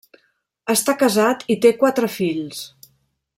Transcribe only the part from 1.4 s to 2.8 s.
i té quatre fills.